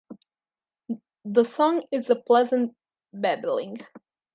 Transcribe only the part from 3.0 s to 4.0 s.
babbling.